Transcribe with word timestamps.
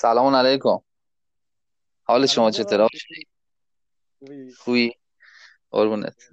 سلام 0.00 0.34
علیکم. 0.34 0.78
حال 2.02 2.26
شما 2.26 2.50
سلام 2.50 2.50
چطور 2.50 2.78
داداش 2.78 3.06
خوبی. 4.18 4.52
خوبی. 4.52 4.92
قربونت. 5.70 6.30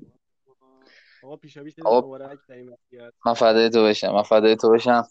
آقا 1.24 1.38
پیشا 1.38 1.64
پیش 1.64 1.80
عید 1.80 1.88
آقا 1.88 2.08
مبارک. 2.08 2.40
در 2.50 2.56
این 2.56 2.70
وقت 2.70 3.14
من 3.26 3.34
فدای 3.34 3.70
تو 3.70 3.84
بشم. 3.84 4.12
من 4.12 4.24
فدای 4.24 4.56
تو 4.56 4.70
بشم. 4.70 5.08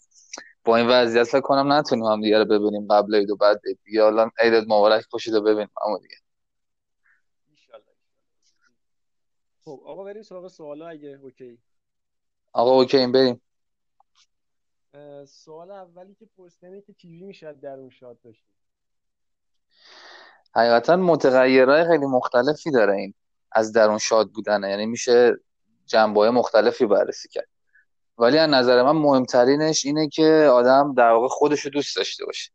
با 0.63 0.77
این 0.77 0.87
وضعیت 0.87 1.23
فکر 1.23 1.41
کنم 1.41 1.71
نتونیم 1.71 2.05
هم 2.05 2.21
دیگه 2.21 2.39
رو 2.39 2.45
ببینیم. 2.45 2.87
قبل 2.87 3.15
عید 3.15 3.29
و 3.29 3.35
بعد 3.35 3.61
عید. 3.65 3.79
دیگه 3.83 4.03
حالا 4.03 4.29
عیدت 4.39 4.63
مبارک 4.63 5.09
باشید 5.09 5.33
و 5.33 5.41
ببینیم. 5.41 5.71
اما 5.85 5.97
دیگه. 5.97 6.15
خب 9.65 9.81
آقا 9.85 10.03
بریم 10.03 10.23
سراغ 10.23 10.47
سوالا 10.47 10.87
اگه 10.87 11.19
اوکی. 11.23 11.57
آقا 12.53 12.71
اوکی 12.71 12.97
این 12.97 13.11
بریم. 13.11 13.41
سوال 15.27 15.71
اولی 15.71 16.15
که 16.15 16.27
پرسیدن 16.37 16.81
که 16.81 16.93
چجوری 16.93 17.23
میشه 17.23 17.53
درون 17.53 17.89
شاد 17.89 18.21
داشتیم 18.21 18.53
حقیقتا 20.55 20.95
متغیرهای 20.95 21.87
خیلی 21.87 22.05
مختلفی 22.05 22.71
داره 22.71 22.93
این 22.93 23.13
از 23.51 23.71
درون 23.71 23.97
شاد 23.97 24.29
بودنه 24.31 24.69
یعنی 24.69 24.85
میشه 24.85 25.33
جنبه 25.85 26.19
های 26.19 26.29
مختلفی 26.29 26.85
بررسی 26.85 27.29
کرد. 27.29 27.47
ولی 28.17 28.37
از 28.37 28.49
نظر 28.49 28.83
من 28.83 28.91
مهمترینش 28.91 29.85
اینه 29.85 30.09
که 30.09 30.49
آدم 30.51 30.93
در 30.93 31.11
واقع 31.11 31.27
خودش 31.27 31.59
رو 31.59 31.71
دوست 31.71 31.95
داشته 31.95 32.25
باشه. 32.25 32.51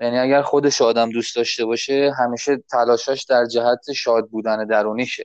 یعنی 0.00 0.18
اگر 0.18 0.42
خودش 0.42 0.82
آدم 0.82 1.10
دوست 1.10 1.36
داشته 1.36 1.64
باشه 1.64 2.12
همیشه 2.18 2.56
تلاشاش 2.56 3.24
در 3.24 3.46
جهت 3.46 3.92
شاد 3.92 4.28
بودن 4.28 4.66
درونیشه. 4.66 5.24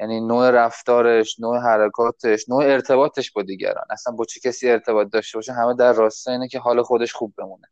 یعنی 0.00 0.20
نوع 0.20 0.50
رفتارش 0.50 1.40
نوع 1.40 1.58
حرکاتش 1.58 2.48
نوع 2.48 2.64
ارتباطش 2.64 3.32
با 3.32 3.42
دیگران. 3.42 3.84
اصلا 3.90 4.14
با 4.14 4.24
چه 4.24 4.40
کسی 4.40 4.70
ارتباط 4.70 5.08
داشته 5.12 5.38
باشه 5.38 5.52
همه 5.52 5.74
در 5.74 5.92
راستای 5.92 6.34
اینه 6.34 6.48
که 6.48 6.58
حال 6.58 6.82
خودش 6.82 7.12
خوب 7.12 7.34
بمونه. 7.38 7.68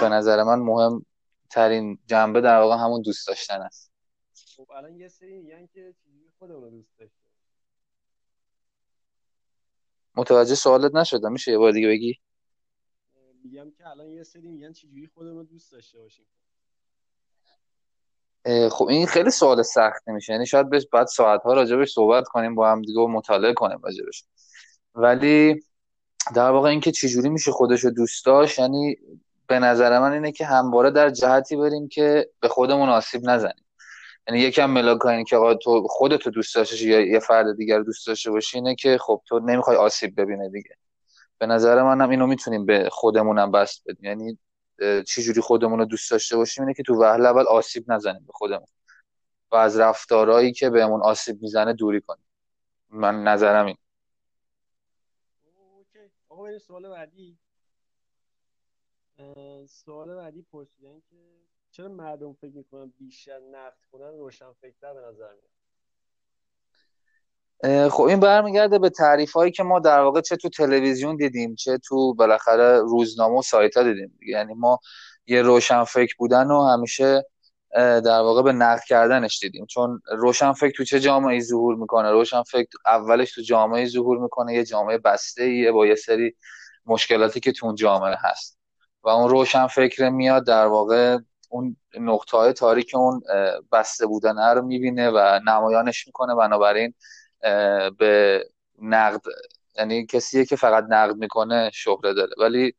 به 0.00 0.08
نظر 0.08 0.42
من 0.42 0.58
مهم 0.58 1.06
ترین 1.50 1.98
جنبه 2.06 2.40
در 2.40 2.60
واقع 2.60 2.76
همون 2.76 3.02
دوست 3.02 3.26
داشتن 3.26 3.62
است. 3.62 3.92
خب 4.56 4.70
الان 4.70 4.96
یه 4.96 5.08
سری 5.08 5.34
میگن 5.34 5.66
که 5.66 5.94
خودمون 6.38 6.62
رو 6.62 6.70
دوست 6.70 6.98
داشته 6.98 7.20
متوجه 10.16 10.54
سوالت 10.54 10.94
نشدم. 10.94 11.32
میشه 11.32 11.52
یه 11.52 11.58
بار 11.58 11.72
دیگه 11.72 11.88
بگی؟ 11.88 12.20
میگم 13.44 13.70
که 13.70 13.86
الان 13.88 14.08
یه 14.08 14.22
سری 14.22 14.48
میگن 14.48 14.72
چجوری 14.72 15.06
خودمون 15.06 15.44
دوست 15.44 15.72
داشته 15.72 15.98
باشیم. 15.98 16.26
خب 18.70 18.88
این 18.88 19.06
خیلی 19.06 19.30
سوال 19.30 19.62
سختی 19.62 20.12
میشه. 20.12 20.32
یعنی 20.32 20.46
شاید 20.46 20.70
بهش 20.70 20.86
بعد 20.92 21.06
ساعتها 21.06 21.52
راجبش 21.52 21.92
صحبت 21.92 22.24
کنیم 22.28 22.54
با 22.54 22.70
هم 22.70 22.82
دیگه 22.82 23.00
و 23.00 23.06
مطالعه 23.06 23.52
کنیم 23.52 23.78
راجبش 23.82 24.24
ولی 24.94 25.62
در 26.34 26.50
واقع 26.50 26.68
اینکه 26.68 26.92
چجوری 26.92 27.28
میشه 27.28 27.52
خودش 27.52 27.84
رو 27.84 27.90
دوست 27.90 28.26
داشت 28.26 28.58
یعنی 28.58 28.96
به 29.46 29.58
نظر 29.58 29.98
من 29.98 30.12
اینه 30.12 30.32
که 30.32 30.46
همواره 30.46 30.90
در 30.90 31.10
جهتی 31.10 31.56
بریم 31.56 31.88
که 31.88 32.30
به 32.40 32.48
خودمون 32.48 32.88
آسیب 32.88 33.20
نزنیم. 33.24 33.64
یعنی 34.28 34.40
یکم 34.40 34.70
ملاک 34.70 34.98
کنیم 34.98 35.24
که 35.24 35.36
تو 35.62 35.86
خودت 35.88 36.22
رو 36.22 36.32
دوست 36.32 36.54
داشته 36.54 36.86
یا 36.86 37.00
یه 37.00 37.18
فرد 37.18 37.56
دیگر 37.56 37.80
دوست 37.80 38.06
داشته 38.06 38.30
باشی 38.30 38.56
اینه 38.56 38.74
که 38.74 38.98
خب 38.98 39.22
تو 39.26 39.38
نمی‌خوای 39.38 39.76
آسیب 39.76 40.20
ببینه 40.20 40.48
دیگه. 40.48 40.76
به 41.38 41.46
نظر 41.46 41.82
منم 41.82 42.10
اینو 42.10 42.26
می‌تونیم 42.26 42.66
به 42.66 42.88
خودمونم 42.92 43.50
بست 43.50 43.82
بدیم. 43.86 44.04
یعنی 44.04 44.38
چجوری 45.06 45.40
خودمون 45.40 45.78
رو 45.78 45.84
دوست 45.84 46.10
داشته 46.10 46.36
باشیم 46.36 46.64
اینه 46.64 46.74
که 46.74 46.82
تو 46.82 46.94
وهله 46.94 47.28
اول 47.28 47.46
آسیب 47.46 47.92
نزنیم 47.92 48.24
به 48.26 48.32
خودمون. 48.32 48.66
و 49.52 49.56
از 49.56 49.78
رفتارهایی 49.78 50.52
که 50.52 50.70
بهمون 50.70 51.02
آسیب 51.02 51.42
می‌زنه 51.42 51.72
دوری 51.72 52.00
کنیم. 52.00 52.24
من 52.88 53.22
نظرم 53.22 53.66
این. 53.66 53.76
آقا 56.28 56.42
بریم 56.42 56.58
سوال 56.58 56.88
بعدی. 56.88 57.38
سوال 59.68 60.14
بعدی 60.14 60.42
پرسیدن 60.42 61.00
که 61.10 61.16
چرا 61.70 61.88
مردم 61.88 62.32
فکر 62.32 62.52
می‌کنن 62.54 62.92
بیشتر 62.98 63.38
نقد 63.38 63.78
کنن 63.92 64.18
روشن 64.18 64.52
فکرتر 64.52 64.94
به 64.94 65.00
نظر 65.00 65.32
میاد؟ 65.32 65.59
خب 67.64 68.02
این 68.02 68.20
برمیگرده 68.20 68.78
به 68.78 68.90
تعریف 68.90 69.32
هایی 69.32 69.52
که 69.52 69.62
ما 69.62 69.80
در 69.80 70.00
واقع 70.00 70.20
چه 70.20 70.36
تو 70.36 70.48
تلویزیون 70.48 71.16
دیدیم 71.16 71.54
چه 71.54 71.78
تو 71.78 72.14
بالاخره 72.14 72.78
روزنامه 72.78 73.38
و 73.38 73.42
سایت 73.42 73.76
ها 73.76 73.82
دیدیم. 73.82 74.18
یعنی 74.26 74.54
ما 74.54 74.78
یه 75.26 75.42
روشن 75.42 75.84
فکر 75.84 76.14
بودن 76.18 76.50
و 76.50 76.62
همیشه 76.62 77.26
در 77.74 78.20
واقع 78.20 78.42
به 78.42 78.52
نقد 78.52 78.82
کردنش 78.88 79.38
دیدیم. 79.38 79.66
چون 79.66 80.02
روشن 80.18 80.52
فکر 80.52 80.72
تو 80.76 80.84
چه 80.84 81.00
جامعه 81.00 81.40
ظهور 81.40 81.76
می‌کنه؟ 81.76 82.10
روشن 82.10 82.42
فکر 82.42 82.68
اولش 82.86 83.34
تو 83.34 83.42
جامعه 83.42 83.86
ظهور 83.86 84.18
می‌کنه 84.18 84.54
یه 84.54 84.64
جامعه 84.64 84.98
بسته 84.98 85.42
ایه 85.42 85.72
با 85.72 85.86
یه 85.86 85.94
سری 85.94 86.36
مشکلاتی 86.86 87.40
که 87.40 87.52
تو 87.52 87.66
اون 87.66 87.74
جامعه 87.74 88.16
هست. 88.18 88.58
و 89.02 89.08
اون 89.08 89.30
روشن 89.30 89.66
فکر 89.66 90.08
میاد 90.08 90.46
در 90.46 90.66
واقع 90.66 91.18
اون 91.48 91.76
نقطه 92.00 92.36
های 92.36 92.52
تاریک 92.52 92.92
اون 92.94 93.22
بسته 93.72 94.06
بودن 94.06 94.54
رو 94.54 94.62
می‌بینه 94.62 95.10
و 95.10 95.40
نمایانش 95.46 96.06
می‌کنه. 96.06 96.34
بنابراین 96.34 96.94
به 97.98 98.44
نقد 98.82 99.20
یعنی 99.78 100.06
کسیه 100.06 100.44
که 100.44 100.56
فقط 100.56 100.84
نقد 100.88 101.16
می‌کنه 101.16 101.70
شهره 101.74 102.14
داره. 102.14 102.34
ولی 102.38 102.74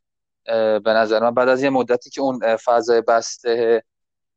به 0.83 0.93
نظر 0.93 1.19
من 1.19 1.33
بعد 1.33 1.49
از 1.49 1.63
یه 1.63 1.69
مدتی 1.69 2.09
که 2.09 2.21
اون 2.21 2.55
فضای 2.55 3.01
بسته 3.01 3.83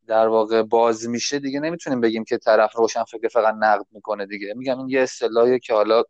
در 0.07 0.29
واقع 0.29 0.63
باز 0.63 1.09
میشه 1.09 1.39
دیگه 1.39 1.61
نمی‌تونیم 1.61 2.01
بگیم 2.01 2.25
که 2.25 2.39
طرف 2.39 2.77
روشن 2.77 3.05
فکر 3.05 3.29
فقط 3.29 3.55
نقد 3.59 3.87
می‌کنه 3.91 4.27
دیگه. 4.27 4.55
میگم 4.55 4.79
این 4.79 4.89
یه 4.89 5.01
اصطلاحیه 5.01 5.59
که 5.59 5.75
حالا 5.75 6.03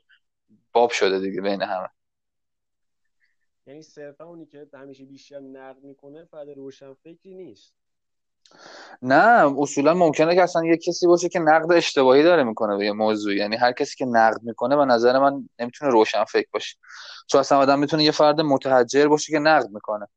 باب 0.73 0.91
شده 0.91 1.19
دیگه 1.19 1.41
بین 1.41 1.63
همه. 1.63 1.89
یعنی 3.67 3.83
صرفا 3.83 4.25
اونی 4.25 4.47
که 4.47 4.69
همیشه 4.75 5.05
بیشتر 5.05 5.41
نقد 5.41 5.85
می‌کنه 5.85 6.25
فرد 6.25 6.49
روشن 6.49 6.95
فکری 6.95 7.35
نیست. 7.35 7.75
نه 9.03 9.55
اصولا 9.59 9.95
ممکنه 9.95 10.35
که 10.35 10.43
اصلا 10.43 10.65
یه 10.65 10.77
کسی 10.77 11.07
باشه 11.07 11.29
که 11.29 11.39
نقد 11.39 11.73
اشتباهی 11.73 12.23
داره 12.23 12.45
می‌کنه 12.45 12.77
به 12.77 12.85
یه 12.85 12.93
موضوع 12.93 13.35
یعنی 13.35 13.57
هر 13.57 13.73
کسی 13.73 13.97
که 13.97 14.05
نقد 14.05 14.43
می‌کنه 14.43 14.77
به 14.77 14.85
نظر 14.85 15.19
من 15.19 15.49
نمی‌تونه 15.59 15.91
روشن 15.91 16.25
فکر 16.25 16.49
باشه. 16.53 16.77
چون 17.27 17.41
اصلا 17.41 17.59
آدم 17.59 17.79
می‌تونه 17.79 18.05
یه 18.05 18.11
فرد 18.11 18.41
متحجر 18.41 19.09
باشه 19.09 19.33
که 19.33 19.39
نقد 19.39 19.71
می‌کنه. 19.71 20.09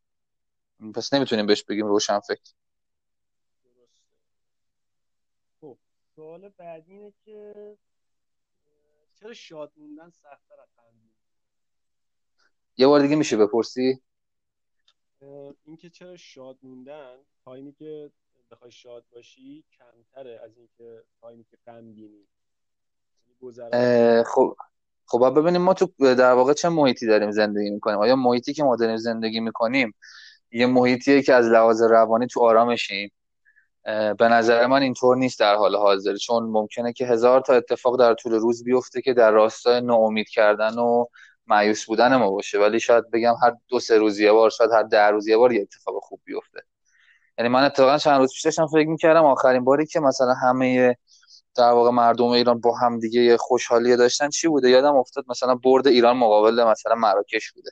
پس 0.95 1.13
نمی‌تونیم 1.13 1.45
بهش 1.45 1.63
بگیم 1.63 1.87
روشن 1.87 2.19
فکر. 2.19 2.51
خب 5.61 5.77
سوال 6.15 6.49
بعدی 6.57 6.93
اینه 6.93 7.13
که 7.25 7.53
چرا 9.19 9.33
شاد 9.33 9.71
موندن 9.77 10.09
سختتر 10.09 10.61
از 10.61 10.67
یه 12.79 12.87
بار 12.87 12.99
دیگه 12.99 13.15
میشه 13.15 13.37
بپرسی؟ 13.37 14.01
اینکه 15.65 15.89
چرا 15.89 16.17
شاد 16.17 16.57
موندن 16.63 17.15
تایمی 17.45 17.73
که 17.73 18.11
بخوای 18.51 18.71
شاد 18.71 19.05
باشی 19.11 19.63
کمتره 19.77 20.39
از 20.43 20.57
اینکه 20.57 21.03
تایمی 21.21 21.43
که 21.43 21.57
غمگینی 21.67 22.27
یعنی 23.73 24.23
خب 24.23 24.55
خب 25.05 25.39
ببینیم 25.39 25.61
ما 25.61 25.73
تو 25.73 25.89
در 25.99 26.33
واقع 26.33 26.53
چه 26.53 26.69
محیطی 26.69 27.07
داریم 27.07 27.31
زندگی 27.31 27.69
می‌کنیم. 27.69 27.97
آیا 27.97 28.15
محیطی 28.15 28.53
که 28.53 28.63
ما 28.63 28.75
داریم 28.75 28.97
زندگی 28.97 29.39
می‌کنیم 29.39 29.93
یه 30.51 30.65
محیطیه 30.65 31.21
که 31.21 31.33
از 31.33 31.47
لحاظ 31.47 31.81
روانی 31.81 32.27
تو 32.27 32.41
آرامشیم؟ 32.41 33.11
به 34.17 34.27
نظر 34.29 34.67
من 34.67 34.81
اینطور 34.81 35.17
نیست 35.17 35.39
در 35.39 35.55
حال 35.55 35.75
حاضر. 35.75 36.15
چون 36.15 36.43
ممکنه 36.43 36.93
که 36.93 37.05
هزار 37.05 37.41
تا 37.41 37.53
اتفاق 37.53 37.99
در 37.99 38.13
طول 38.13 38.33
روز 38.33 38.63
بیفته 38.63 39.01
که 39.01 39.13
در 39.13 39.31
راستای 39.31 39.81
ناامید 39.81 40.29
کردن 40.29 40.77
و 40.77 41.05
مایوس 41.47 41.85
بودن 41.85 42.15
ما 42.15 42.31
باشه. 42.31 42.59
ولی 42.59 42.79
شاید 42.79 43.11
بگم 43.11 43.35
هر 43.43 43.53
دو 43.67 43.79
سه 43.79 43.97
روز 43.97 44.19
یه 44.19 44.31
بار 44.31 44.49
شاید 44.49 44.71
هر 44.71 44.83
ده 44.83 45.07
روز 45.07 45.27
یه 45.27 45.37
بار 45.37 45.53
یه 45.53 45.61
اتفاق 45.61 45.95
خوب 46.01 46.21
بیفته. 46.25 46.59
یعنی 47.37 47.49
من 47.49 47.63
اتفاقا 47.63 47.97
چند 47.97 48.19
روز 48.19 48.33
پیش 48.33 48.41
داشتم 48.41 48.67
فکر 48.67 48.87
می‌کردم 48.87 49.25
آخرین 49.25 49.63
باری 49.63 49.85
که 49.85 49.99
مثلا 49.99 50.33
همه 50.33 50.95
در 51.55 51.71
واقع 51.71 51.89
مردم 51.89 52.25
ایران 52.25 52.61
با 52.61 52.77
هم 52.77 52.99
دیگه 52.99 53.37
خوشحالی 53.37 53.95
داشتن 53.95 54.29
چی 54.29 54.47
بوده؟ 54.47 54.69
یادم 54.69 54.95
افتاد 54.95 55.25
مثلا 55.29 55.55
برد 55.55 55.87
ایران 55.87 56.17
مقابل 56.17 56.63
مثلا 56.63 56.95
مراکش 56.95 57.51
بوده. 57.51 57.71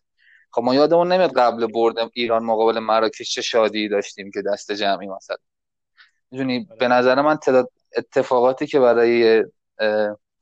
خب 0.51 0.61
ما 0.61 0.75
یادمون 0.75 1.11
نمیاد 1.11 1.33
قبل 1.33 1.67
برد 1.67 1.95
ایران 2.13 2.43
مقابل 2.43 2.79
مراکش 2.79 3.33
چه 3.33 3.41
شادی 3.41 3.89
داشتیم 3.89 4.31
که 4.31 4.41
دست 4.41 4.71
جمعی 4.71 5.07
مثلا. 5.07 5.37
می‌دونی 6.31 6.67
به 6.79 6.85
آره 6.85 6.87
نظر 6.87 7.21
من 7.21 7.37
تعداد 7.37 7.71
اتفاقاتی 7.97 8.67
که 8.67 8.79
برای 8.79 9.43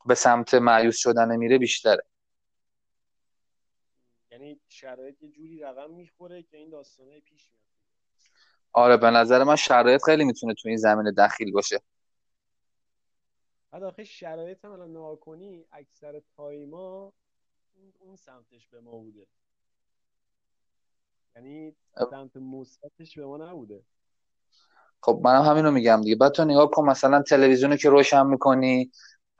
به 0.06 0.14
سمت 0.16 0.54
مایوس 0.54 0.96
شدن 0.96 1.36
میره 1.36 1.58
بیشتره. 1.58 2.02
یعنی 4.44 4.60
شرایط 4.68 5.22
یه 5.22 5.30
جوری 5.30 5.60
رقم 5.60 5.90
می‌خوره 5.90 6.42
که 6.42 6.56
این 6.56 6.70
داستانه 6.70 7.20
پیش 7.20 7.50
میاد. 7.52 7.64
آره 8.72 8.96
به 8.96 9.10
نظر 9.10 9.44
من 9.44 9.56
شرایط 9.56 10.02
خیلی 10.04 10.24
می‌تونه 10.24 10.54
تو 10.54 10.68
این 10.68 10.76
زمینه 10.76 11.12
دخیل 11.12 11.52
باشه. 11.52 11.80
بعد 13.70 13.82
آخه 13.82 14.04
شرایط 14.04 14.64
هم 14.64 14.70
الان 14.70 14.90
نگاه 14.90 15.20
کنی 15.20 15.64
اکثر 15.72 16.22
تایما 16.36 17.12
اون 17.98 18.16
سمتش 18.16 18.68
به 18.68 18.80
ما 18.80 18.90
بوده. 18.90 19.26
یعنی 21.36 21.76
سمت 22.10 22.36
مثبتش 22.36 23.18
به 23.18 23.26
ما 23.26 23.36
نبوده. 23.36 23.82
خب 25.02 25.20
منم 25.24 25.42
همینو 25.42 25.70
میگم 25.70 26.00
دیگه. 26.00 26.16
بعد 26.16 26.32
تو 26.32 26.44
نگاه 26.44 26.70
کن 26.70 26.84
مثلا 26.84 27.22
تلویزیونو 27.22 27.76
که 27.76 27.88
روشن 27.88 28.26
می‌کنی 28.26 28.90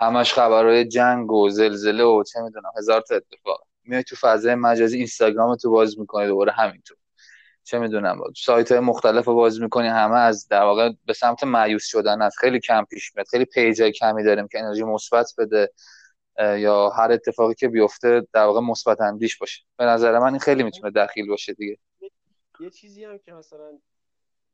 همش 0.00 0.34
خبرهای 0.34 0.88
جنگ 0.88 1.32
و 1.32 1.50
زلزله 1.50 2.04
و 2.04 2.22
چه 2.22 2.40
می‌دونم 2.40 2.72
هزار 2.78 3.00
تا 3.00 3.14
اتفاق. 3.14 3.66
میای 3.84 4.02
تو 4.02 4.16
فضای 4.16 4.54
مجازی 4.54 4.96
اینستاگرام 4.96 5.56
تو 5.56 5.70
باز 5.70 5.98
می‌کنی 5.98 6.26
دوباره 6.26 6.52
همینطور. 6.52 6.96
چه 7.64 7.78
می‌دونم 7.78 8.20
سایت 8.36 8.72
های 8.72 8.81
مختلف 8.81 9.25
رو 9.25 9.34
باز 9.34 9.60
می‌کنی 9.60 9.88
همه 9.88 10.19
از 10.19 10.48
در 10.48 10.62
واقع 10.62 10.90
به 11.04 11.12
سمت 11.12 11.44
مایوس 11.44 11.86
شدن 11.86 12.22
از 12.22 12.36
خیلی 12.38 12.60
کم 12.60 12.84
پیش 12.84 13.14
میاد 13.16 13.26
خیلی 13.26 13.44
پیج 13.44 13.82
کمی 13.82 14.25
داریم 14.25 14.48
که 14.48 14.58
انرژی 14.58 14.82
مثبت 14.82 15.32
بده 15.38 15.72
یا 16.38 16.90
هر 16.90 17.12
اتفاقی 17.12 17.54
که 17.54 17.69
بیفته 17.69 18.26
در 18.32 18.44
واقع 18.44 18.60
مثبت 18.60 19.00
اندیش 19.00 19.38
باشه. 19.38 19.62
به 19.76 19.84
نظر 19.84 20.19
من 20.19 20.28
این 20.28 20.38
خیلی 20.38 20.62
می‌تونه 20.62 20.90
دخیل 20.90 21.28
باشه 21.28 21.52
دیگه. 21.52 21.78
یه 22.60 22.70
چیزی 22.70 23.04
هم 23.04 23.19
که 23.19 23.32
مثلا 23.32 23.78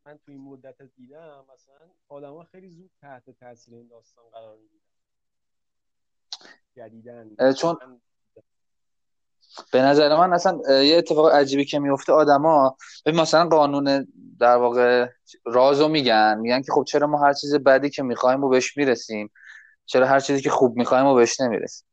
من 0.06 0.18
تو 0.18 0.32
این 0.32 0.40
مدت 0.40 0.82
دیدم 0.96 1.44
مثلا 1.54 1.90
آدما 2.08 2.44
خیلی 2.44 2.68
زود 2.68 2.90
تحت 3.00 3.30
تاثیر 3.40 3.74
این 3.74 3.88
داستان 3.88 4.24
قرار 4.32 4.56
می‌گیرن. 4.56 4.80
جدیدن. 6.76 7.52
چون 7.52 8.00
به 9.72 9.82
نظر 9.82 10.16
من 10.16 10.32
اصلا 10.32 10.82
یه 10.82 10.96
اتفاق 10.98 11.32
عجیبی 11.34 11.64
که 11.64 11.78
میفته 11.78 12.12
آدما 12.12 12.76
مثلا 13.06 13.48
قانون 13.48 14.06
در 14.40 14.56
واقع 14.56 15.08
رازو 15.44 15.88
میگن 15.88 16.38
میگن 16.38 16.62
که 16.62 16.72
خب 16.72 16.84
چرا 16.84 17.06
ما 17.06 17.18
هر 17.18 17.32
چیز 17.32 17.54
بدی 17.54 17.90
که 17.90 18.02
می‌خوایم 18.02 18.44
و 18.44 18.48
بهش 18.48 18.76
می‌رسیم 18.76 19.30
چرا 19.86 20.06
هر 20.06 20.20
چیزی 20.20 20.42
که 20.42 20.50
خوب 20.50 20.76
می‌خوایم 20.76 21.06
و 21.06 21.14
بهش 21.14 21.40
نمی‌رسیم. 21.40 21.86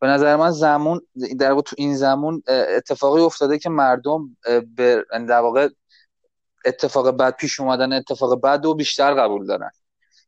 به 0.00 0.06
نظر 0.06 0.36
من 0.36 0.50
زمون 0.50 1.00
در 1.38 1.50
واقع 1.50 1.62
تو 1.62 1.76
این 1.78 1.96
زمون 1.96 2.42
اتفاقی 2.48 3.22
افتاده 3.22 3.58
که 3.58 3.70
مردم 3.70 4.36
به 4.76 5.04
در 5.12 5.40
واقع 5.40 5.68
اتفاق 6.64 7.10
بد 7.10 7.36
پیش 7.36 7.60
اومدن 7.60 7.92
اتفاق 7.92 8.40
بد 8.40 8.66
و 8.66 8.74
بیشتر 8.74 9.14
قبول 9.14 9.46
دارن. 9.46 9.70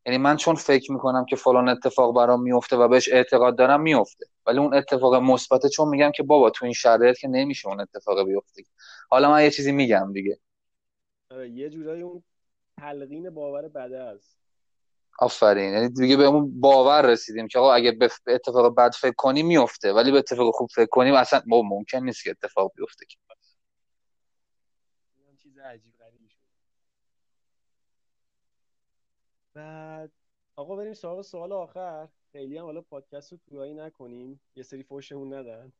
یعنی 0.05 0.17
من 0.17 0.37
چون 0.37 0.55
فکر 0.55 0.91
می‌کنم 0.91 1.25
که 1.25 1.35
فلان 1.35 1.69
اتفاق 1.69 2.15
برام 2.15 2.41
میفته 2.41 2.75
و 2.75 2.87
بهش 2.87 3.09
اعتقاد 3.09 3.57
دارم 3.57 3.81
میفته 3.81 4.25
ولی 4.47 4.59
اون 4.59 4.73
اتفاق 4.73 5.15
مثبته 5.15 5.69
چون 5.69 5.87
میگم 5.87 6.11
که 6.11 6.23
بابا 6.23 6.49
تو 6.49 6.65
این 6.65 6.73
شرایط 6.73 7.17
که 7.17 7.27
نمیشه 7.27 7.67
اون 7.67 7.79
اتفاق 7.79 8.25
بیفته. 8.25 8.63
حالا 9.09 9.31
من 9.31 9.43
یه 9.43 9.51
چیزی 9.51 9.71
میگم 9.71 10.13
دیگه. 10.13 10.39
آره، 11.31 11.49
یه 11.49 11.69
جورایی 11.69 12.01
اون 12.01 12.23
تلقین 12.77 13.29
باور 13.29 13.67
بده 13.67 13.99
است. 13.99 14.37
آفرین. 15.19 15.73
یعنی 15.73 15.89
دیگه 15.89 16.17
به 16.17 16.23
اون 16.23 16.61
باور 16.61 17.05
رسیدیم 17.05 17.47
که 17.47 17.59
آقا 17.59 17.73
اگه 17.73 17.91
به 17.91 18.09
اتفاق 18.27 18.75
بد 18.75 18.91
فکر 18.91 19.15
کنیم 19.17 19.47
میفته 19.47 19.93
ولی 19.93 20.11
به 20.11 20.17
اتفاق 20.17 20.55
خوب 20.55 20.69
فکر 20.75 20.89
کنیم 20.91 21.13
اصلا 21.13 21.41
ممکن 21.47 22.03
نیست 22.03 22.23
که 22.23 22.29
اتفاق 22.29 22.71
بیفته 22.75 23.05
چیز 25.37 25.57
عجیب 25.57 25.93
بعد 29.53 30.11
آقا 30.55 30.75
بریم 30.75 30.93
سراغ 30.93 31.21
سوال 31.21 31.51
آخر. 31.51 32.07
خیلی 32.31 32.57
هم 32.57 32.65
حالا 32.65 32.81
پادکست 32.81 33.31
رو 33.31 33.37
طولانی 33.37 33.73
نکنیم. 33.73 34.39
یه 34.55 34.63
سری 34.63 34.83
فوشمون 34.83 35.33
ندن. 35.33 35.71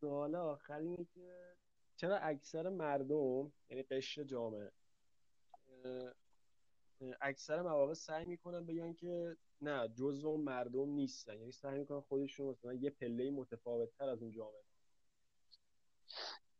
سوال 0.00 0.34
آخر 0.34 0.78
اینه 0.78 1.06
که 1.14 1.56
چرا 1.96 2.18
اکثر 2.18 2.68
مردم 2.68 3.52
یعنی 3.70 3.82
قشر 3.90 4.24
جامعه 4.24 4.70
اکثر 7.20 7.62
مواقع 7.62 7.94
سعی 7.94 8.24
می‌کنن 8.24 8.66
بگن 8.66 8.92
که 8.92 9.36
نه 9.60 9.88
جزو 9.88 10.36
مردم 10.36 10.88
نیستن. 10.88 11.38
یعنی 11.38 11.52
سعی 11.52 11.78
می‌کنن 11.78 12.00
خودشون 12.00 12.46
مثلا 12.46 12.74
یه 12.74 12.90
پله 12.90 13.30
متفاوت 13.30 13.88
تر 13.98 14.08
از 14.08 14.22
اون 14.22 14.30
جامعه. 14.30 14.62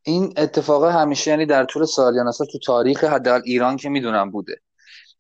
این 0.03 0.35
اتفاق 0.37 0.85
همیشه 0.85 1.31
یعنی 1.31 1.47
در 1.47 1.65
طول 1.65 1.85
سالیان 1.85 2.33
سال 2.33 2.47
تو 2.47 2.59
تاریخ 2.59 3.05
حداقل 3.05 3.43
ایران 3.45 3.77
که 3.77 3.89
می‌دونم 3.89 4.31
بوده. 4.31 4.61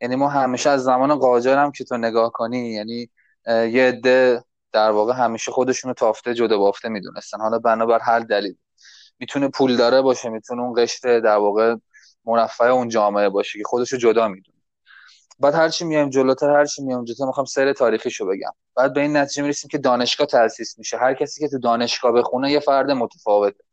یعنی 0.00 0.16
ما 0.16 0.28
همیشه 0.28 0.70
از 0.70 0.84
زمان 0.84 1.14
قاجار 1.14 1.58
هم 1.58 1.72
که 1.72 1.84
تو 1.84 1.96
نگاه 1.96 2.32
کنی 2.32 2.58
یعنی 2.58 3.10
یه 3.46 3.88
عده 3.88 4.44
در 4.72 4.90
واقع 4.90 5.12
همیشه 5.12 5.52
خودشونو 5.52 5.94
تافته 5.94 6.34
جدا 6.34 6.58
بافته 6.58 6.88
می‌دونستن. 6.88 7.40
حالا 7.40 7.58
بنابر 7.58 7.98
هر 7.98 8.20
دلیل. 8.20 8.56
می‌تونه 9.18 9.48
پول 9.48 9.76
داره 9.76 10.02
باشه 10.02 10.28
می‌تونه 10.28 10.62
اون 10.62 10.74
قشر 10.82 11.20
در 11.20 11.36
واقع 11.36 11.76
مرفع 12.24 12.64
اون 12.64 12.88
جامعه 12.88 13.28
باشه 13.28 13.58
که 13.58 13.64
خودشو 13.64 13.96
جدا 13.96 14.28
می‌دونه. 14.28 14.58
بعد 15.40 15.54
هرچی 15.54 15.84
میایم 15.84 16.10
جلوتر 16.10 16.50
هرچی 16.50 16.82
میایم 16.82 17.04
جلوتر 17.04 17.24
می‌خوام 17.24 17.46
سر 17.46 17.72
تاریخیشو 17.72 18.26
بگم. 18.26 18.52
بعد 18.76 18.94
به 18.94 19.00
این 19.00 19.16
نتیجه 19.16 19.42
می‌رسیم 19.42 19.68
که 19.68 19.78
دانشگاه 19.78 20.26
تأسیس 20.26 20.78
میشه. 20.78 20.96
هر 20.98 21.14
کسی 21.14 21.40
که 21.40 21.48
تو 21.48 21.58
دانشگاه 21.58 22.12
بخونه 22.12 22.52
یه 22.52 22.60
فرد 22.60 22.90
متفاوته. 22.90 23.64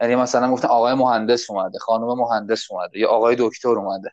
یعنی 0.00 0.16
مثلا 0.16 0.52
گفتن 0.52 0.68
آقای 0.68 0.94
مهندس 0.94 1.50
اومده 1.50 1.78
خانم 1.78 2.06
مهندس 2.06 2.70
اومده 2.70 2.98
یا 2.98 3.08
آقای 3.08 3.36
دکتر 3.38 3.68
اومده. 3.68 4.10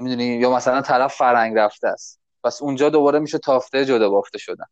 می‌دونی؟ 0.00 0.24
یا 0.24 0.50
مثلا 0.50 0.80
طرف 0.80 1.14
فرنگ 1.14 1.58
رفته 1.58 1.88
است. 1.88 2.20
پس 2.44 2.62
اونجا 2.62 2.88
دوباره 2.88 3.18
میشه 3.18 3.38
تافته 3.38 3.84
جدا 3.84 4.10
بافته 4.10 4.38
شدن. 4.38 4.64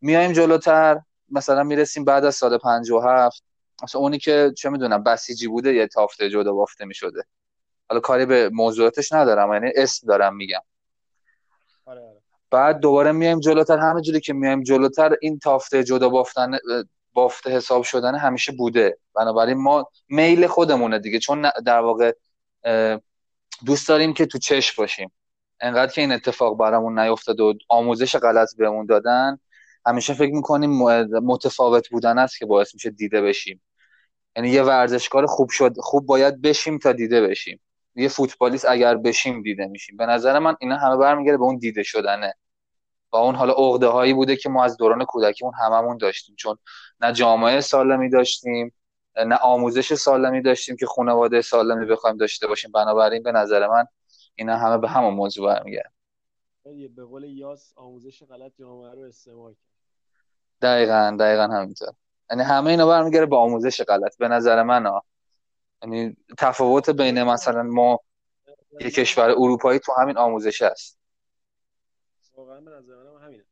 میایم 0.00 0.32
جلوتر 0.32 1.00
مثلا 1.28 1.62
می‌رسیم 1.64 2.04
بعد 2.04 2.24
از 2.24 2.34
سال 2.34 2.58
57 2.58 3.42
مثلا 3.82 4.00
اونی 4.00 4.18
که 4.18 4.52
چه 4.56 4.70
می‌دونم 4.70 5.02
بسیجی 5.02 5.48
بوده 5.48 5.74
یه 5.74 5.86
تافته 5.86 6.30
جدا 6.30 6.52
بافته 6.52 6.84
می‌شده. 6.84 7.24
حالا 7.88 8.00
کاری 8.00 8.26
به 8.26 8.50
موضوعاتش 8.52 9.12
ندارم 9.12 9.52
یعنی 9.52 9.72
اسم 9.76 10.06
دارم 10.06 10.36
میگم. 10.36 10.60
آره، 11.86 12.00
آره. 12.00 12.20
بعد 12.50 12.80
دوباره 12.80 13.12
میایم 13.12 13.40
جلوتر. 13.40 13.78
همه 13.78 14.00
جوری 14.00 14.20
که 14.20 14.32
میایم 14.32 14.62
جلوتر 14.62 15.16
این 15.20 15.38
تافته 15.38 15.84
جدا 15.84 16.08
بافتن 16.08 16.58
بافته 17.12 17.50
حساب 17.50 17.82
شدن 17.82 18.14
همیشه 18.14 18.52
بوده. 18.52 18.98
بنابراین 19.14 19.56
ما 19.56 19.88
میل 20.08 20.46
خودمونه 20.46 20.98
دیگه 20.98 21.18
چون 21.18 21.50
در 21.66 21.80
واقع 21.80 22.12
دوست 23.66 23.88
داریم 23.88 24.14
که 24.14 24.26
تو 24.26 24.38
چشم 24.38 24.74
باشیم. 24.78 25.12
انقدر 25.60 25.92
که 25.92 26.00
این 26.00 26.12
اتفاق 26.12 26.58
برامون 26.58 26.98
نیفتاد 26.98 27.40
و 27.40 27.54
آموزش 27.68 28.16
غلط 28.16 28.56
بهمون 28.56 28.86
دادن 28.86 29.38
همیشه 29.86 30.14
فکر 30.14 30.34
می‌کنیم 30.34 30.70
متفاوت 31.22 31.88
بودن 31.88 32.18
است 32.18 32.38
که 32.38 32.46
باعث 32.46 32.74
میشه 32.74 32.90
دیده 32.90 33.20
بشیم. 33.20 33.62
یعنی 34.36 34.50
یه 34.50 34.62
ورزشکار 34.62 35.26
خوب 35.26 35.50
شد 35.50 35.74
خوب 35.78 36.06
باید 36.06 36.42
بشیم 36.42 36.78
تا 36.78 36.92
دیده 36.92 37.20
بشیم. 37.20 37.60
یه 37.94 38.08
فوتبالیست 38.08 38.66
اگر 38.68 38.96
بشیم 38.96 39.42
دیده 39.42 39.66
میشیم. 39.66 39.96
به 39.96 40.06
نظر 40.06 40.38
من 40.38 40.56
اینا 40.60 40.76
همه 40.76 40.96
برمیگرده 40.96 41.38
به 41.38 41.44
اون 41.44 41.58
دیده 41.58 41.82
شدنه. 41.82 42.34
و 43.12 43.16
اون 43.16 43.34
حالا 43.34 43.52
عقده 43.52 43.86
هایی 43.86 44.14
بوده 44.14 44.36
که 44.36 44.48
ما 44.48 44.64
از 44.64 44.76
دوران 44.76 45.04
کودکیمون 45.04 45.52
هممون 45.62 45.96
داشتیم. 45.96 46.36
چون 46.38 46.58
نه 47.00 47.12
جامعه 47.12 47.60
سالمی 47.60 48.10
داشتیم 48.10 48.72
نه 49.16 49.36
آموزش 49.36 49.94
سالمی 49.94 50.42
داشتیم 50.42 50.76
که 50.76 50.86
خانواده 50.86 51.42
سالمی 51.42 51.86
بخوایم 51.86 52.16
داشته 52.16 52.46
باشیم. 52.46 52.70
بنابراین 52.70 53.22
به 53.22 53.32
نظر 53.32 53.68
من 53.68 53.86
اینا 54.34 54.56
همه 54.56 54.78
به 54.78 54.88
همون 54.88 55.14
موضوع 55.14 55.54
برمیگردن 55.54 55.90
به 56.96 57.04
قول 57.04 57.24
یاس 57.24 57.72
آموزش 57.76 58.22
غلط 58.22 58.52
جامعه 58.58 58.90
رو 58.90 59.00
استعمال 59.00 59.52
کرد. 59.52 59.70
دقیقا 60.62 61.16
دقیقا 61.20 61.42
همینطور. 61.42 61.88
یعنی 62.30 62.42
همه 62.42 62.70
اینا 62.70 62.86
برمیگره 62.86 63.26
به 63.26 63.36
آموزش 63.36 63.82
غلط. 63.82 64.18
به 64.18 64.28
نظر 64.28 64.62
من 64.62 64.86
ها 64.86 65.04
یعنی 65.82 66.16
تفاوت 66.38 66.90
بین 66.90 67.22
مثلا 67.22 67.62
ما 67.62 68.00
یک 68.80 68.94
کشور 68.94 69.30
اروپایی 69.30 69.78
تو 69.78 69.92
همین 69.92 70.16
آموزش 70.16 70.62
هست 70.62 71.00
واقعا 72.36 72.60
به 72.60 72.70
نظر 72.70 72.94
من 72.94 73.22
همینه. 73.22 73.44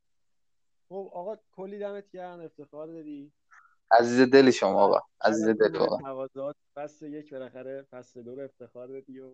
خب 0.89 1.09
آقا 1.13 1.37
کلی 1.51 1.79
دمت 1.79 2.11
گرم. 2.11 2.41
افتخار 2.41 2.87
دادی 2.87 3.31
عزیز 3.91 4.29
دلی 4.29 4.51
شما 4.51 4.83
آقا. 4.83 4.99
عزیز 5.21 5.47
دل 5.49 5.77
آقا. 5.77 5.97
فصل 6.75 7.13
یک 7.13 7.33
بالاخره 7.33 7.87
فصل 7.91 8.21
دو 8.23 8.35
رو 8.35 8.41
افتخار 8.43 8.87
دادی 8.87 9.19
و 9.19 9.31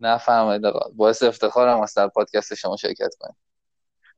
نه 0.00 0.18
فهمید 0.18 0.64
آقا. 0.66 0.90
باعث 0.90 1.22
افتخارم 1.22 1.80
است 1.80 1.96
در 1.96 2.08
پادکست 2.08 2.54
شما 2.54 2.76
شرکت 2.76 3.14
کنیم 3.20 3.36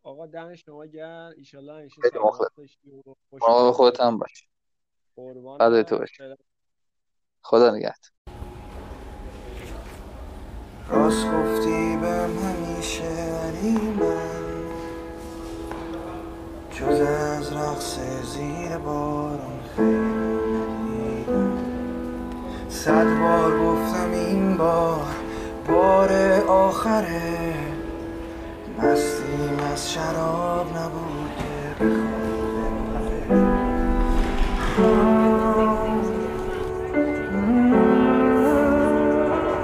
آقا 0.02 0.26
دم 0.26 0.54
شما 0.54 0.86
گرم. 0.86 1.34
ان 1.38 1.44
شاء 1.44 1.60
الله 1.60 1.88
شما 1.88 3.72
خودت 3.72 4.00
هم 4.00 4.18
باش 4.18 4.48
قربان. 5.16 5.82
تو 5.82 5.98
باش 5.98 6.20
خدا 7.42 7.70
نگهدار. 7.70 7.96
راست 10.88 11.26
گفتی 11.26 11.96
بهم 11.96 12.38
همیشه 12.38 13.04
علی 13.04 13.76
رقص 17.76 17.98
زیر 18.22 18.78
بارون 18.78 19.60
صد 22.68 23.18
بار 23.20 23.58
گفتم 23.58 24.10
این 24.12 24.56
بار 24.56 25.06
بار 25.68 26.12
آخره. 26.48 27.54
مستیم 28.78 29.58
از 29.72 29.92
شراب 29.92 30.66
نبود 30.76 31.30
که 31.38 31.84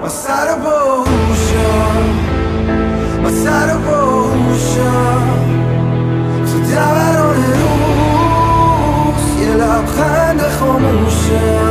و 0.04 0.09
سر 0.09 0.54
بوشم 0.54 0.82
show 11.23 11.62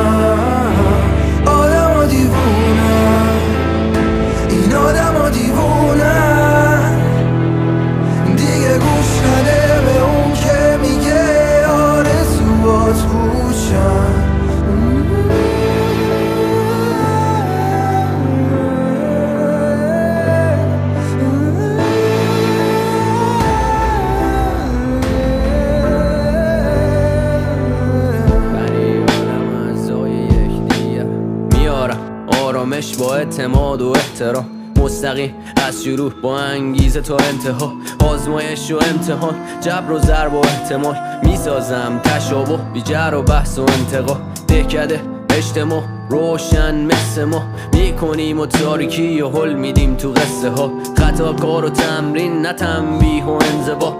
اعتماد 33.31 33.81
و 33.81 33.89
احترام. 33.95 34.45
مستقیم 34.75 35.33
از 35.67 35.83
شروع 35.83 36.13
با 36.21 36.39
انگیزه 36.39 37.01
تا 37.01 37.17
انتها. 37.17 37.73
آزمایش 37.99 38.71
و 38.71 38.79
امتحان 38.91 39.35
جبر 39.61 39.91
و 39.91 39.99
ضرب 39.99 40.33
و 40.33 40.37
احتمال. 40.37 40.95
می‌سازم 41.23 42.01
تشابه 42.03 42.57
بیجر 42.73 43.11
و 43.13 43.21
بحث 43.21 43.59
و 43.59 43.61
انتقا 43.61 44.17
دهکده 44.47 45.01
اجتماع 45.29 45.83
روشن 46.09 46.85
مثل 46.85 47.23
ما. 47.23 47.43
می‌کنیم 47.73 48.39
و 48.39 48.45
تاریکی 48.45 49.21
و 49.21 49.29
حل 49.29 49.53
میدیم 49.53 49.95
تو 49.95 50.11
قصه 50.11 50.49
ها 50.49 50.71
خطا 50.97 51.33
کار 51.33 51.65
و 51.65 51.69
تمرین 51.69 52.41
نه 52.41 52.53
تنبیه 52.53 53.25
و 53.25 53.39
انزبا 53.53 53.97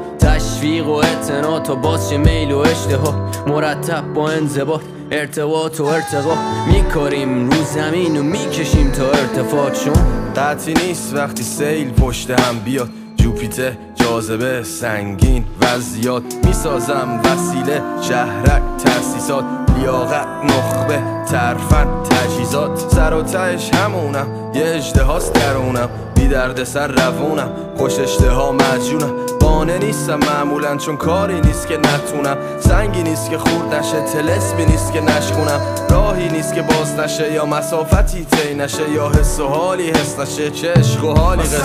تشویق 0.61 0.87
و 0.87 0.91
اعتنات 0.91 1.69
و 1.69 1.75
باز 1.75 2.13
میل 2.13 2.51
و 2.51 2.57
اشتها. 2.57 3.29
مرتب 3.47 4.13
با 4.13 4.29
انضباط 4.29 4.81
ارتباط 5.11 5.79
و 5.79 5.85
ارتقا. 5.85 6.35
میکاریم 6.67 7.49
رو 7.49 7.63
زمین 7.63 8.17
و 8.17 8.23
می‌کشیم 8.23 8.91
تا 8.91 9.05
ارتفاع. 9.05 9.69
چون 9.69 9.93
قطعی 10.35 10.73
نیست 10.73 11.13
وقتی 11.15 11.43
سیل 11.43 11.91
پشت 11.91 12.29
هم 12.29 12.59
بیاد. 12.59 12.89
جوپیتر 13.15 13.71
جاذبه 13.95 14.63
سنگین 14.63 15.43
وضعیات 15.61 16.23
می‌سازم 16.43 17.21
وسیله 17.23 17.81
شهرک 18.01 18.61
تاسیسات 18.83 19.45
لیاقت 19.77 20.27
نخبه 20.43 20.99
ترفن 21.31 21.87
تجهیزات. 22.03 22.79
سر 22.79 23.13
و 23.13 23.21
تهش 23.23 23.69
همونم 23.73 24.27
یه 24.55 24.63
اجدهاست 24.65 25.33
درونم. 25.33 25.89
بی 26.21 26.27
درد 26.27 26.63
سر 26.63 26.87
روونم 26.87 27.49
خوش 27.77 27.99
اشتها 27.99 28.51
مجونم 28.51 29.13
بانه 29.39 29.77
نیستم 29.77 30.19
معمولا 30.19 30.77
چون 30.77 30.97
کاری 30.97 31.41
نیست 31.41 31.67
که 31.67 31.77
نتونم. 31.77 32.37
سنگی 32.59 33.03
نیست 33.03 33.29
که 33.29 33.37
خورد 33.37 33.73
نشه 33.73 34.01
تلسمی 34.01 34.65
نیست 34.65 34.93
که 34.93 35.01
نشکونم. 35.01 35.61
راهی 35.89 36.29
نیست 36.29 36.53
که 36.53 36.61
باز 36.61 36.99
نشه 36.99 37.33
یا 37.33 37.45
مسافتی 37.45 38.25
تی 38.25 38.53
نشه 38.53 38.89
یا 38.89 39.09
حس 39.09 39.39
و 39.39 39.47
حالی 39.47 39.89
حس 39.89 40.19
نشه 40.19 40.51
چه 40.51 40.73
عشق 40.73 41.03
و 41.03 41.13
حالی 41.13 41.43
قصه 41.43 41.61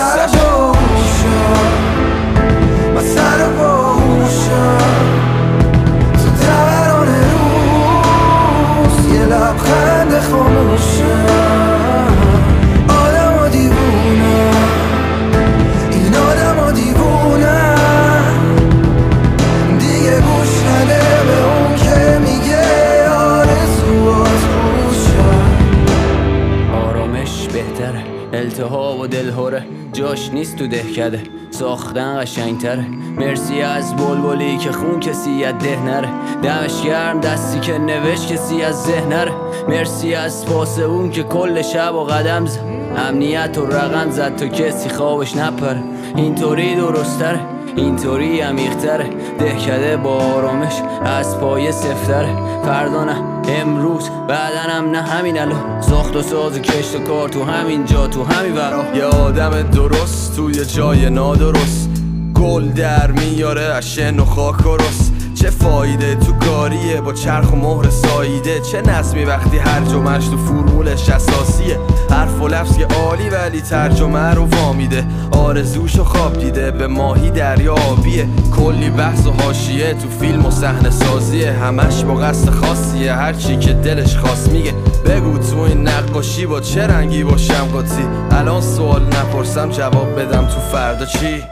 جاش 29.93 30.33
نیست 30.33 30.55
تو 30.55 30.67
دهکده. 30.67 31.23
ساختن 31.51 32.21
قشنگتره. 32.21 32.85
مرسی 33.17 33.61
از 33.61 33.95
بلبلی 33.95 34.57
که 34.57 34.71
خون 34.71 34.99
کسی 34.99 35.43
از 35.43 35.53
ده 35.59 35.83
نره. 35.83 36.09
دمش 36.43 36.81
گرم 36.81 37.21
دستی 37.21 37.59
که 37.59 37.77
نوشت 37.77 38.33
کسی 38.33 38.63
از 38.63 38.83
ذهن 38.83 39.09
نره. 39.09 39.31
مرسی 39.69 40.13
از 40.13 40.45
پاس 40.45 40.79
اون 40.79 41.11
که 41.11 41.23
کل 41.23 41.61
شب 41.61 41.95
و 41.95 42.03
قدم 42.03 42.45
زد. 42.45 42.59
امنیت 42.97 43.57
و 43.57 43.65
رقم 43.65 44.09
زد 44.11 44.35
تا 44.35 44.47
کسی 44.47 44.89
خوابش 44.89 45.35
نپره. 45.35 45.83
اینطوری 46.15 46.75
درستره 46.75 47.39
اینطوری 47.75 48.41
عمیقتره. 48.41 49.09
دهکده 49.39 49.97
با 49.97 50.13
آرامش 50.13 50.73
از 51.05 51.39
پای 51.39 51.71
سفتره. 51.71 52.35
فردا 52.65 53.03
نه. 53.03 53.36
امروز 53.47 54.09
بعدنم 54.27 54.91
نه 54.91 55.01
همین 55.01 55.39
الان. 55.39 55.81
ساخت 55.81 56.15
و 56.15 56.21
ساز 56.21 56.57
و 56.57 56.59
کشت 56.59 56.95
و 56.95 56.99
کار 56.99 57.29
تو 57.29 57.43
همین 57.43 57.85
جا 57.85 58.07
تو 58.07 58.23
همین 58.23 58.53
برا 58.53 58.95
یه 58.95 59.03
آدم 59.03 59.61
درست 59.61 60.35
توی 60.35 60.65
جای 60.65 61.09
نادرست. 61.09 61.89
گل 62.35 62.67
در 62.67 63.11
میاره 63.11 63.61
از 63.61 63.93
شن 63.93 64.19
و 64.19 64.25
خاک 64.25 64.65
و 64.65 64.77
رست. 64.77 65.16
چه 65.41 65.49
فایده 65.49 66.15
تو 66.15 66.33
کاریه 66.33 67.01
با 67.01 67.13
چرخ 67.13 67.53
و 67.53 67.55
مهر 67.55 67.89
ساییده؟ 67.89 68.59
چه 68.59 68.81
نظمی 68.81 69.25
وقتی 69.25 69.57
هر 69.57 69.81
جمعش 69.81 70.27
تو 70.27 70.37
فرمولش 70.37 71.09
اساسیه؟ 71.09 71.79
حرف 72.09 72.41
و 72.41 72.47
لفظ 72.47 72.77
که 72.77 72.85
عالی 72.85 73.29
ولی 73.29 73.61
ترجمه 73.61 74.33
رو 74.33 74.45
وامیده 74.45 75.07
آرزوشو 75.31 76.03
خواب 76.03 76.39
دیده 76.39 76.71
به 76.71 76.87
ماهی 76.87 77.29
دریا 77.29 77.73
آبیه. 77.73 78.27
کلی 78.55 78.89
بحث 78.89 79.27
و 79.27 79.31
حاشیه 79.31 79.93
تو 79.93 80.09
فیلم 80.09 80.45
و 80.45 80.51
صحنه 80.51 80.89
سازیه. 80.89 81.51
همش 81.51 82.03
با 82.03 82.15
قصد 82.15 82.49
خاصیه 82.49 83.13
هرچی 83.13 83.57
که 83.57 83.73
دلش 83.73 84.17
خواست 84.17 84.49
میگه. 84.49 84.73
بگو 85.05 85.37
تو 85.37 85.59
این 85.59 85.87
نقاشی 85.87 86.45
با 86.45 86.61
چه 86.61 86.87
رنگی 86.87 87.23
باشم 87.23 87.67
قاطی؟ 87.73 88.07
الان 88.31 88.61
سوال 88.61 89.01
نپرسم 89.01 89.69
جواب 89.69 90.19
بدم 90.19 90.47
تو 90.47 90.59
فردا 90.71 91.05
چی؟ 91.05 91.43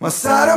ما 0.00 0.10
سر 0.10 0.56